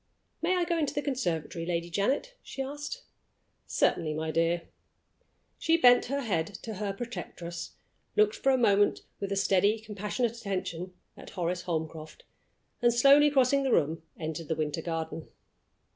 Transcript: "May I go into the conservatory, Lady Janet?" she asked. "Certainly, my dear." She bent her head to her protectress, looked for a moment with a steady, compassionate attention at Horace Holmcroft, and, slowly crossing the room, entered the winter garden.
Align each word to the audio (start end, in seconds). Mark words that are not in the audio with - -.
"May 0.41 0.55
I 0.55 0.63
go 0.65 0.79
into 0.79 0.95
the 0.95 1.03
conservatory, 1.03 1.63
Lady 1.63 1.91
Janet?" 1.91 2.33
she 2.41 2.63
asked. 2.63 3.03
"Certainly, 3.67 4.15
my 4.15 4.31
dear." 4.31 4.63
She 5.59 5.77
bent 5.77 6.05
her 6.05 6.21
head 6.21 6.47
to 6.63 6.73
her 6.73 6.91
protectress, 6.91 7.73
looked 8.15 8.35
for 8.35 8.51
a 8.51 8.57
moment 8.57 9.01
with 9.19 9.31
a 9.31 9.35
steady, 9.35 9.77
compassionate 9.77 10.35
attention 10.35 10.93
at 11.15 11.29
Horace 11.29 11.65
Holmcroft, 11.67 12.23
and, 12.81 12.91
slowly 12.91 13.29
crossing 13.29 13.61
the 13.61 13.71
room, 13.71 14.01
entered 14.17 14.47
the 14.47 14.55
winter 14.55 14.81
garden. 14.81 15.27